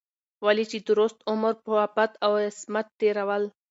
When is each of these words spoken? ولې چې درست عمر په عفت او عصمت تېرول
ولې 0.45 0.65
چې 0.71 0.77
درست 0.89 1.17
عمر 1.31 1.53
په 1.63 1.71
عفت 1.85 2.11
او 2.25 2.31
عصمت 2.47 2.87
تېرول 2.99 3.43